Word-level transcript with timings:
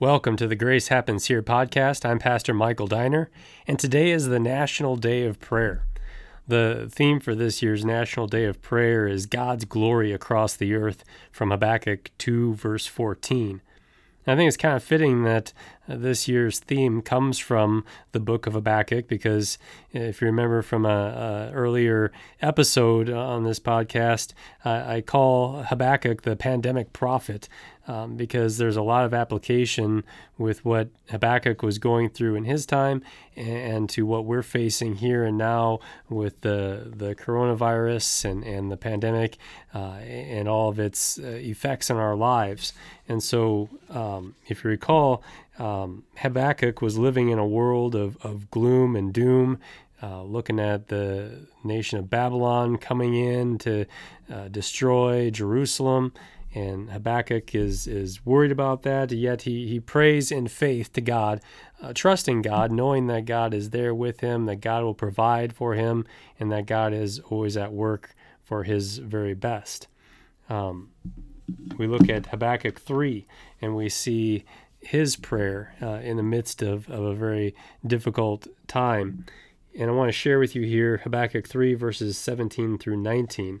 Welcome 0.00 0.36
to 0.36 0.46
the 0.46 0.56
Grace 0.56 0.88
Happens 0.88 1.26
Here 1.26 1.42
podcast. 1.42 2.08
I'm 2.08 2.18
Pastor 2.18 2.54
Michael 2.54 2.86
Diner, 2.86 3.28
and 3.66 3.78
today 3.78 4.12
is 4.12 4.28
the 4.28 4.40
National 4.40 4.96
Day 4.96 5.26
of 5.26 5.38
Prayer. 5.40 5.84
The 6.48 6.88
theme 6.90 7.20
for 7.20 7.34
this 7.34 7.60
year's 7.60 7.84
National 7.84 8.26
Day 8.26 8.46
of 8.46 8.62
Prayer 8.62 9.06
is 9.06 9.26
God's 9.26 9.66
glory 9.66 10.10
across 10.10 10.56
the 10.56 10.72
earth 10.72 11.04
from 11.30 11.50
Habakkuk 11.50 12.12
2, 12.16 12.54
verse 12.54 12.86
14. 12.86 13.60
I 14.26 14.36
think 14.36 14.48
it's 14.48 14.56
kind 14.56 14.76
of 14.76 14.82
fitting 14.82 15.24
that 15.24 15.52
uh, 15.88 15.96
this 15.96 16.28
year's 16.28 16.60
theme 16.60 17.02
comes 17.02 17.38
from 17.38 17.84
the 18.12 18.20
book 18.20 18.46
of 18.46 18.52
Habakkuk 18.52 19.08
because 19.08 19.58
if 19.92 20.20
you 20.20 20.26
remember 20.26 20.62
from 20.62 20.86
a, 20.86 21.50
a 21.50 21.52
earlier 21.52 22.12
episode 22.40 23.10
on 23.10 23.44
this 23.44 23.58
podcast, 23.58 24.32
uh, 24.64 24.84
I 24.86 25.00
call 25.00 25.64
Habakkuk 25.64 26.22
the 26.22 26.36
pandemic 26.36 26.92
prophet 26.92 27.48
um, 27.90 28.14
because 28.14 28.56
there's 28.56 28.76
a 28.76 28.82
lot 28.82 29.04
of 29.04 29.12
application 29.12 30.04
with 30.38 30.64
what 30.64 30.90
Habakkuk 31.08 31.60
was 31.60 31.78
going 31.78 32.08
through 32.08 32.36
in 32.36 32.44
his 32.44 32.64
time 32.64 33.02
and, 33.34 33.90
to 33.90 34.06
what 34.06 34.24
we're 34.24 34.42
facing 34.42 34.96
here 34.96 35.24
and 35.24 35.36
now 35.36 35.80
with 36.08 36.42
the 36.42 36.92
the 36.94 37.16
coronavirus 37.16 38.30
and, 38.30 38.44
and 38.44 38.70
the 38.70 38.76
pandemic 38.76 39.38
uh, 39.74 39.94
and 40.04 40.48
all 40.48 40.68
of 40.68 40.78
its 40.78 41.18
uh, 41.18 41.22
effects 41.26 41.90
on 41.90 41.96
our 41.96 42.14
lives. 42.14 42.72
And 43.08 43.20
so, 43.22 43.68
um, 43.88 44.36
if 44.46 44.62
you 44.62 44.70
recall, 44.70 45.24
um, 45.58 46.04
Habakkuk 46.18 46.80
was 46.80 46.96
living 46.96 47.30
in 47.30 47.40
a 47.40 47.46
world 47.46 47.96
of, 47.96 48.16
of 48.24 48.50
gloom 48.52 48.94
and 48.94 49.12
doom. 49.12 49.58
Uh, 50.02 50.22
looking 50.22 50.58
at 50.58 50.88
the 50.88 51.46
nation 51.62 51.98
of 51.98 52.08
Babylon 52.08 52.78
coming 52.78 53.14
in 53.14 53.58
to 53.58 53.84
uh, 54.32 54.48
destroy 54.48 55.28
Jerusalem, 55.30 56.14
and 56.54 56.90
Habakkuk 56.90 57.54
is 57.54 57.86
is 57.86 58.24
worried 58.26 58.52
about 58.52 58.82
that. 58.82 59.12
Yet 59.12 59.42
he 59.42 59.68
he 59.68 59.80
prays 59.80 60.32
in 60.32 60.48
faith 60.48 60.92
to 60.94 61.00
God, 61.00 61.40
uh, 61.80 61.92
trusting 61.92 62.42
God, 62.42 62.72
knowing 62.72 63.06
that 63.06 63.24
God 63.24 63.54
is 63.54 63.70
there 63.70 63.94
with 63.94 64.20
him, 64.20 64.46
that 64.46 64.60
God 64.60 64.82
will 64.82 64.94
provide 64.94 65.52
for 65.52 65.74
him, 65.74 66.04
and 66.38 66.50
that 66.52 66.66
God 66.66 66.92
is 66.92 67.20
always 67.20 67.56
at 67.56 67.72
work 67.72 68.14
for 68.42 68.64
His 68.64 68.98
very 68.98 69.34
best. 69.34 69.86
Um, 70.48 70.90
we 71.78 71.86
look 71.86 72.08
at 72.08 72.26
Habakkuk 72.26 72.80
three, 72.80 73.26
and 73.60 73.76
we 73.76 73.88
see 73.88 74.44
his 74.80 75.16
prayer 75.16 75.74
uh, 75.82 76.00
in 76.02 76.16
the 76.16 76.22
midst 76.22 76.62
of, 76.62 76.88
of 76.90 77.04
a 77.04 77.14
very 77.14 77.54
difficult 77.86 78.46
time. 78.66 79.26
And 79.78 79.90
I 79.90 79.92
want 79.92 80.08
to 80.08 80.12
share 80.12 80.38
with 80.38 80.56
you 80.56 80.62
here 80.62 80.98
Habakkuk 80.98 81.46
3, 81.46 81.74
verses 81.74 82.18
17 82.18 82.78
through 82.78 82.96
19. 82.96 83.60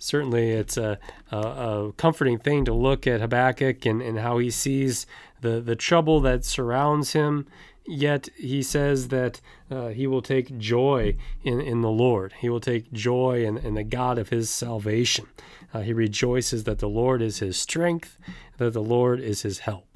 certainly 0.00 0.50
it's 0.50 0.76
a, 0.76 0.98
a, 1.30 1.36
a, 1.36 1.92
comforting 1.92 2.38
thing 2.38 2.64
to 2.64 2.72
look 2.72 3.06
at 3.06 3.20
Habakkuk 3.20 3.86
and, 3.86 4.02
and 4.02 4.18
how 4.18 4.38
he 4.38 4.50
sees 4.50 5.06
the, 5.42 5.60
the 5.60 5.76
trouble 5.76 6.20
that 6.20 6.44
surrounds 6.44 7.12
him. 7.12 7.46
Yet 7.86 8.28
he 8.36 8.62
says 8.62 9.08
that 9.08 9.40
uh, 9.70 9.88
he 9.88 10.06
will 10.06 10.22
take 10.22 10.58
joy 10.58 11.16
in, 11.42 11.60
in 11.60 11.82
the 11.82 11.90
Lord. 11.90 12.34
He 12.38 12.48
will 12.48 12.60
take 12.60 12.92
joy 12.92 13.44
in, 13.44 13.58
in 13.58 13.74
the 13.74 13.84
God 13.84 14.18
of 14.18 14.30
his 14.30 14.48
salvation. 14.50 15.26
Uh, 15.72 15.80
he 15.80 15.92
rejoices 15.92 16.64
that 16.64 16.78
the 16.78 16.88
Lord 16.88 17.22
is 17.22 17.38
his 17.38 17.56
strength, 17.56 18.18
that 18.58 18.72
the 18.72 18.82
Lord 18.82 19.20
is 19.20 19.42
his 19.42 19.60
help 19.60 19.89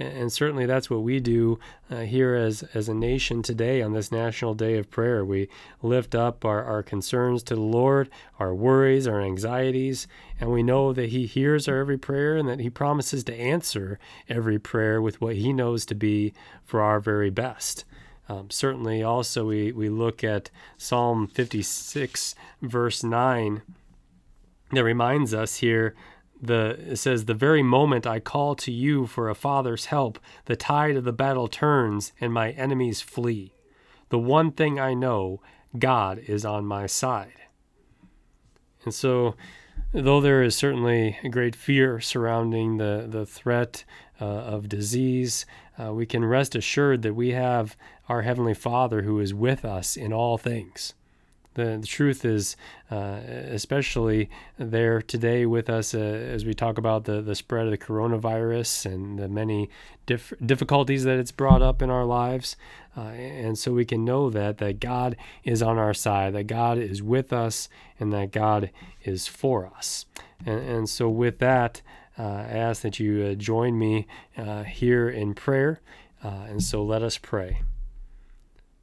and 0.00 0.32
certainly 0.32 0.66
that's 0.66 0.88
what 0.88 1.02
we 1.02 1.20
do 1.20 1.58
uh, 1.90 2.00
here 2.00 2.34
as 2.34 2.62
as 2.74 2.88
a 2.88 2.94
nation 2.94 3.42
today 3.42 3.82
on 3.82 3.92
this 3.92 4.10
national 4.10 4.54
day 4.54 4.78
of 4.78 4.90
prayer. 4.90 5.24
We 5.24 5.48
lift 5.82 6.14
up 6.14 6.44
our, 6.44 6.64
our 6.64 6.82
concerns 6.82 7.42
to 7.44 7.54
the 7.54 7.60
lord 7.60 8.08
our 8.38 8.54
worries 8.54 9.06
our 9.06 9.20
anxieties 9.20 10.08
and 10.40 10.50
we 10.50 10.62
know 10.62 10.92
that 10.92 11.10
he 11.10 11.26
hears 11.26 11.68
our 11.68 11.78
every 11.78 11.98
prayer 11.98 12.36
and 12.36 12.48
that 12.48 12.60
he 12.60 12.70
promises 12.70 13.24
to 13.24 13.34
answer 13.34 13.98
every 14.28 14.58
prayer 14.58 15.02
with 15.02 15.20
what 15.20 15.36
he 15.36 15.52
knows 15.52 15.84
to 15.86 15.94
be 15.94 16.32
for 16.64 16.80
our 16.80 17.00
very 17.00 17.30
best. 17.30 17.84
Um, 18.28 18.48
certainly 18.48 19.02
also 19.02 19.46
we, 19.46 19.72
we 19.72 19.88
look 19.88 20.22
at 20.24 20.50
psalm 20.78 21.26
56 21.26 22.34
verse 22.62 23.02
9 23.02 23.62
that 24.72 24.84
reminds 24.84 25.34
us 25.34 25.56
here 25.56 25.94
the 26.40 26.78
it 26.92 26.96
says 26.96 27.24
the 27.24 27.34
very 27.34 27.62
moment 27.62 28.06
I 28.06 28.20
call 28.20 28.54
to 28.56 28.72
you 28.72 29.06
for 29.06 29.28
a 29.28 29.34
father's 29.34 29.86
help, 29.86 30.18
the 30.46 30.56
tide 30.56 30.96
of 30.96 31.04
the 31.04 31.12
battle 31.12 31.48
turns 31.48 32.12
and 32.20 32.32
my 32.32 32.50
enemies 32.52 33.00
flee. 33.00 33.52
The 34.08 34.18
one 34.18 34.52
thing 34.52 34.80
I 34.80 34.94
know, 34.94 35.40
God 35.78 36.18
is 36.18 36.44
on 36.44 36.66
my 36.66 36.86
side. 36.86 37.34
And 38.84 38.94
so, 38.94 39.36
though 39.92 40.20
there 40.20 40.42
is 40.42 40.56
certainly 40.56 41.18
a 41.22 41.28
great 41.28 41.54
fear 41.54 42.00
surrounding 42.00 42.78
the, 42.78 43.06
the 43.08 43.26
threat 43.26 43.84
uh, 44.20 44.24
of 44.24 44.68
disease, 44.68 45.46
uh, 45.78 45.92
we 45.92 46.06
can 46.06 46.24
rest 46.24 46.54
assured 46.54 47.02
that 47.02 47.14
we 47.14 47.30
have 47.30 47.76
our 48.08 48.22
Heavenly 48.22 48.54
Father 48.54 49.02
who 49.02 49.20
is 49.20 49.32
with 49.32 49.64
us 49.64 49.96
in 49.96 50.12
all 50.12 50.38
things. 50.38 50.94
The, 51.54 51.78
the 51.80 51.86
truth 51.86 52.24
is, 52.24 52.56
uh, 52.90 53.18
especially 53.26 54.30
there 54.58 55.02
today 55.02 55.46
with 55.46 55.68
us 55.68 55.94
uh, 55.94 55.98
as 55.98 56.44
we 56.44 56.54
talk 56.54 56.78
about 56.78 57.04
the, 57.04 57.20
the 57.20 57.34
spread 57.34 57.66
of 57.66 57.72
the 57.72 57.78
coronavirus 57.78 58.86
and 58.86 59.18
the 59.18 59.28
many 59.28 59.68
dif- 60.06 60.32
difficulties 60.44 61.04
that 61.04 61.18
it's 61.18 61.32
brought 61.32 61.60
up 61.60 61.82
in 61.82 61.90
our 61.90 62.04
lives. 62.04 62.56
Uh, 62.96 63.00
and 63.00 63.58
so 63.58 63.72
we 63.72 63.84
can 63.84 64.04
know 64.04 64.30
that, 64.30 64.58
that 64.58 64.78
God 64.78 65.16
is 65.42 65.60
on 65.62 65.76
our 65.76 65.94
side, 65.94 66.34
that 66.34 66.46
God 66.46 66.78
is 66.78 67.02
with 67.02 67.32
us, 67.32 67.68
and 67.98 68.12
that 68.12 68.30
God 68.30 68.70
is 69.02 69.26
for 69.26 69.66
us. 69.76 70.06
And, 70.46 70.60
and 70.60 70.88
so, 70.88 71.08
with 71.08 71.38
that, 71.38 71.82
uh, 72.18 72.22
I 72.22 72.56
ask 72.58 72.82
that 72.82 72.98
you 72.98 73.24
uh, 73.24 73.34
join 73.34 73.78
me 73.78 74.06
uh, 74.36 74.64
here 74.64 75.08
in 75.08 75.34
prayer. 75.34 75.80
and 76.22 76.62
so, 76.62 76.82
let 76.82 77.02
us 77.02 77.18
pray. 77.18 77.60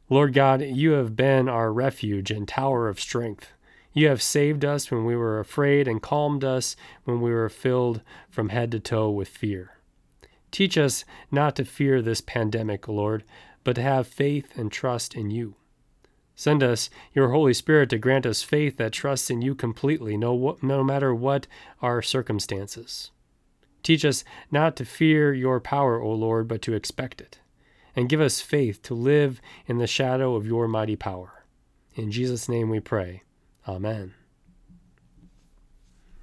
Lord 0.10 0.34
God, 0.34 0.62
you 0.62 0.92
have 0.92 1.18
been 1.18 1.50
our 1.50 1.72
refuge 1.74 2.32
and 2.32 2.48
tower 2.48 2.88
of 2.88 2.98
strength. 2.98 3.52
You 3.92 4.08
have 4.08 4.22
saved 4.22 4.64
us 4.64 4.90
when 4.90 5.04
we 5.04 5.18
were 5.18 5.38
afraid 5.38 5.86
and 5.86 6.02
calmed 6.02 6.46
us 6.46 6.78
when 7.04 7.20
we 7.20 7.32
were 7.32 7.50
filled 7.50 8.02
from 8.30 8.50
head 8.50 8.72
to 8.72 8.80
toe 8.80 9.10
with 9.10 9.28
fear. 9.28 9.72
Teach 10.50 10.78
us 10.78 11.04
not 11.30 11.58
to 11.58 11.66
fear 11.66 12.02
this 12.02 12.22
pandemic, 12.22 12.88
Lord, 12.88 13.26
but 13.66 13.76
to 13.76 13.82
have 13.82 14.08
faith 14.08 14.58
and 14.58 14.72
trust 14.72 15.14
in 15.14 15.30
you. 15.30 15.56
Send 16.36 16.64
us 16.64 16.90
your 17.14 17.32
Holy 17.32 17.54
Spirit 17.54 17.90
to 17.90 17.98
grant 17.98 18.26
us 18.26 18.44
faith 18.44 18.78
that 18.78 18.94
trusts 18.94 19.30
in 19.30 19.42
you 19.42 19.56
completely, 19.56 20.16
no, 20.16 20.58
no 20.62 20.86
matter 20.86 21.14
what 21.14 21.48
our 21.82 22.02
circumstances. 22.02 23.12
Teach 23.84 24.06
us 24.06 24.24
not 24.52 24.78
to 24.78 24.86
fear 24.86 25.34
your 25.34 25.60
power, 25.60 26.02
O 26.02 26.14
Lord, 26.14 26.48
but 26.48 26.62
to 26.62 26.74
expect 26.74 27.20
it 27.20 27.40
and 27.98 28.08
give 28.08 28.22
us 28.22 28.40
faith 28.40 28.82
to 28.84 28.94
live 28.94 29.42
in 29.66 29.80
the 29.80 29.88
shadow 29.88 30.36
of 30.36 30.46
your 30.46 30.68
mighty 30.68 30.96
power. 30.96 31.44
In 31.96 32.12
Jesus' 32.12 32.48
name 32.48 32.70
we 32.70 32.80
pray. 32.80 33.24
Amen. 33.68 34.14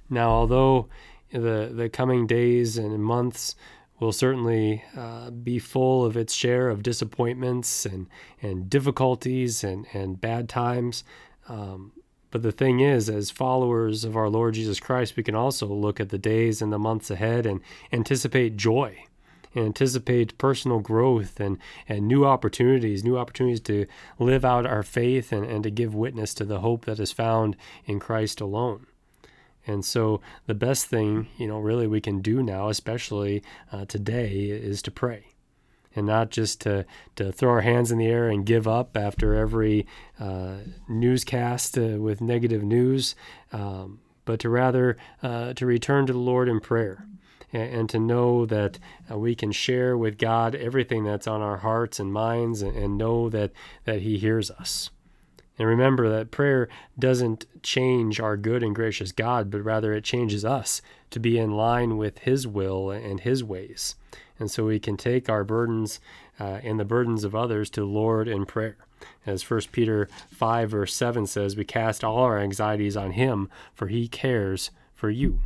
Now, 0.09 0.29
although 0.29 0.87
the, 1.33 1.69
the 1.73 1.89
coming 1.89 2.27
days 2.27 2.77
and 2.77 3.03
months 3.03 3.57
will 3.99 4.13
certainly 4.13 4.85
uh, 4.95 5.31
be 5.31 5.59
full 5.59 6.05
of 6.05 6.15
its 6.15 6.33
share 6.33 6.69
of 6.69 6.81
disappointments 6.81 7.85
and, 7.85 8.07
and 8.41 8.69
difficulties 8.69 9.61
and, 9.61 9.85
and 9.91 10.21
bad 10.21 10.47
times, 10.47 11.03
um, 11.49 11.91
but 12.31 12.41
the 12.41 12.53
thing 12.53 12.79
is, 12.79 13.09
as 13.09 13.31
followers 13.31 14.05
of 14.05 14.15
our 14.15 14.29
Lord 14.29 14.53
Jesus 14.53 14.79
Christ, 14.79 15.17
we 15.17 15.23
can 15.23 15.35
also 15.35 15.67
look 15.67 15.99
at 15.99 16.07
the 16.07 16.17
days 16.17 16.61
and 16.61 16.71
the 16.71 16.79
months 16.79 17.11
ahead 17.11 17.45
and 17.45 17.59
anticipate 17.91 18.55
joy 18.55 19.05
and 19.55 19.65
anticipate 19.65 20.37
personal 20.37 20.79
growth 20.79 21.39
and, 21.39 21.57
and 21.87 22.07
new 22.07 22.25
opportunities, 22.25 23.03
new 23.03 23.17
opportunities 23.17 23.61
to 23.61 23.87
live 24.19 24.45
out 24.45 24.65
our 24.65 24.83
faith 24.83 25.31
and, 25.31 25.45
and 25.45 25.63
to 25.63 25.71
give 25.71 25.95
witness 25.95 26.33
to 26.35 26.45
the 26.45 26.59
hope 26.59 26.85
that 26.85 26.99
is 26.99 27.11
found 27.11 27.55
in 27.85 27.99
Christ 27.99 28.41
alone. 28.41 28.85
And 29.67 29.83
so, 29.83 30.21
the 30.45 30.53
best 30.53 30.85
thing, 30.85 31.27
you 31.37 31.47
know, 31.47 31.57
really 31.57 31.87
we 31.87 31.99
can 31.99 32.21
do 32.21 32.43
now, 32.43 32.69
especially 32.69 33.41
uh, 33.71 33.85
today, 33.85 34.41
is 34.43 34.83
to 34.83 34.91
pray 34.91 35.25
and 35.95 36.05
not 36.05 36.29
just 36.29 36.61
to, 36.61 36.85
to 37.15 37.31
throw 37.31 37.51
our 37.51 37.61
hands 37.61 37.91
in 37.91 37.97
the 37.97 38.05
air 38.05 38.27
and 38.27 38.45
give 38.45 38.67
up 38.67 38.97
after 38.97 39.33
every 39.33 39.87
uh, 40.19 40.55
newscast 40.89 41.77
uh, 41.77 41.97
with 41.99 42.21
negative 42.21 42.63
news, 42.63 43.15
um, 43.53 43.99
but 44.25 44.39
to 44.41 44.49
rather 44.49 44.97
uh, 45.23 45.53
to 45.53 45.65
return 45.65 46.05
to 46.05 46.13
the 46.13 46.19
Lord 46.19 46.49
in 46.49 46.59
prayer 46.59 47.07
and, 47.55 47.73
and 47.73 47.89
to 47.89 47.99
know 47.99 48.45
that 48.45 48.77
uh, 49.09 49.17
we 49.17 49.33
can 49.33 49.51
share 49.51 49.97
with 49.97 50.17
God 50.17 50.55
everything 50.55 51.03
that's 51.03 51.27
on 51.27 51.41
our 51.41 51.57
hearts 51.57 51.99
and 51.99 52.11
minds 52.11 52.61
and, 52.61 52.75
and 52.75 52.97
know 52.97 53.29
that, 53.29 53.51
that 53.85 54.01
He 54.01 54.17
hears 54.17 54.51
us. 54.51 54.89
And 55.57 55.67
remember 55.67 56.09
that 56.09 56.31
prayer 56.31 56.67
doesn't 56.99 57.45
change 57.63 58.19
our 58.19 58.35
good 58.35 58.61
and 58.61 58.75
gracious 58.75 59.13
God, 59.13 59.49
but 59.49 59.63
rather 59.63 59.93
it 59.93 60.03
changes 60.03 60.43
us 60.43 60.81
to 61.11 61.19
be 61.19 61.37
in 61.37 61.51
line 61.51 61.95
with 61.95 62.19
His 62.19 62.45
will 62.45 62.91
and 62.91 63.21
His 63.21 63.41
ways. 63.41 63.95
And 64.37 64.51
so 64.51 64.65
we 64.65 64.79
can 64.79 64.97
take 64.97 65.29
our 65.29 65.45
burdens 65.45 66.01
uh, 66.37 66.59
and 66.61 66.77
the 66.77 66.83
burdens 66.83 67.23
of 67.23 67.33
others 67.33 67.69
to 67.71 67.85
Lord 67.85 68.27
in 68.27 68.45
prayer. 68.45 68.75
As 69.25 69.49
1 69.49 69.61
Peter 69.71 70.09
5, 70.29 70.71
verse 70.71 70.93
7 70.93 71.25
says, 71.25 71.55
we 71.55 71.63
cast 71.63 72.03
all 72.03 72.19
our 72.19 72.37
anxieties 72.37 72.97
on 72.97 73.11
Him, 73.11 73.49
for 73.73 73.87
He 73.87 74.09
cares 74.09 74.71
for 74.93 75.09
you. 75.09 75.39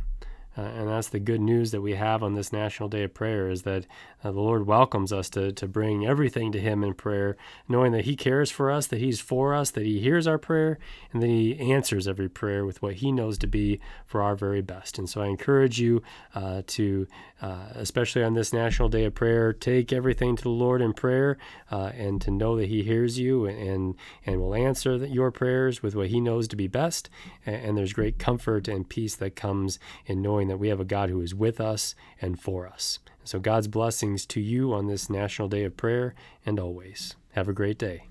Uh, 0.56 0.62
and 0.62 0.88
that's 0.88 1.08
the 1.08 1.20
good 1.20 1.40
news 1.40 1.70
that 1.70 1.80
we 1.80 1.94
have 1.94 2.22
on 2.22 2.34
this 2.34 2.52
National 2.52 2.88
Day 2.88 3.04
of 3.04 3.14
Prayer 3.14 3.48
is 3.48 3.62
that 3.62 3.86
uh, 4.24 4.32
the 4.32 4.40
Lord 4.40 4.66
welcomes 4.66 5.12
us 5.12 5.30
to, 5.30 5.52
to 5.52 5.68
bring 5.68 6.04
everything 6.04 6.50
to 6.52 6.60
Him 6.60 6.82
in 6.82 6.94
prayer, 6.94 7.36
knowing 7.68 7.92
that 7.92 8.04
He 8.04 8.16
cares 8.16 8.50
for 8.50 8.70
us, 8.70 8.86
that 8.88 9.00
He's 9.00 9.20
for 9.20 9.54
us, 9.54 9.70
that 9.70 9.86
He 9.86 10.00
hears 10.00 10.26
our 10.26 10.38
prayer, 10.38 10.78
and 11.12 11.22
that 11.22 11.28
He 11.28 11.58
answers 11.58 12.08
every 12.08 12.28
prayer 12.28 12.66
with 12.66 12.82
what 12.82 12.94
He 12.94 13.12
knows 13.12 13.38
to 13.38 13.46
be 13.46 13.80
for 14.04 14.22
our 14.22 14.34
very 14.34 14.60
best. 14.60 14.98
And 14.98 15.08
so 15.08 15.20
I 15.20 15.26
encourage 15.26 15.80
you 15.80 16.02
uh, 16.34 16.62
to, 16.66 17.06
uh, 17.40 17.68
especially 17.74 18.24
on 18.24 18.34
this 18.34 18.52
National 18.52 18.88
Day 18.88 19.04
of 19.04 19.14
Prayer, 19.14 19.52
take 19.52 19.92
everything 19.92 20.36
to 20.36 20.42
the 20.42 20.48
Lord 20.50 20.82
in 20.82 20.92
prayer 20.92 21.38
uh, 21.70 21.92
and 21.94 22.20
to 22.22 22.30
know 22.30 22.56
that 22.56 22.68
He 22.68 22.82
hears 22.82 23.18
you 23.18 23.46
and, 23.46 23.94
and 24.26 24.40
will 24.40 24.54
answer 24.54 24.96
your 24.96 25.30
prayers 25.30 25.82
with 25.82 25.94
what 25.94 26.08
He 26.08 26.20
knows 26.20 26.48
to 26.48 26.56
be 26.56 26.66
best. 26.66 27.08
And, 27.46 27.56
and 27.56 27.78
there's 27.78 27.92
great 27.92 28.18
comfort 28.18 28.66
and 28.66 28.88
peace 28.88 29.14
that 29.16 29.36
comes 29.36 29.78
in 30.06 30.20
knowing 30.40 30.48
that 30.48 30.56
we 30.56 30.68
have 30.68 30.80
a 30.80 30.86
God 30.86 31.10
who 31.10 31.20
is 31.20 31.34
with 31.34 31.60
us 31.60 31.94
and 32.18 32.40
for 32.40 32.66
us. 32.66 32.98
So, 33.24 33.38
God's 33.38 33.68
blessings 33.68 34.24
to 34.26 34.40
you 34.40 34.72
on 34.72 34.86
this 34.86 35.10
National 35.10 35.48
Day 35.48 35.64
of 35.64 35.76
Prayer 35.76 36.14
and 36.46 36.58
always. 36.58 37.14
Have 37.32 37.46
a 37.46 37.52
great 37.52 37.78
day. 37.78 38.09